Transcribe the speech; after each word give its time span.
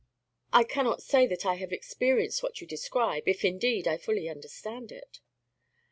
"I 0.51 0.63
cannot 0.63 1.03
say 1.03 1.27
that 1.27 1.45
I 1.45 1.57
have 1.57 1.71
experienced 1.71 2.41
what 2.41 2.59
you 2.59 2.65
describe, 2.65 3.27
if, 3.27 3.45
indeed, 3.45 3.87
I 3.87 3.97
fully 3.97 4.27
understand 4.27 4.91
it." 4.91 5.19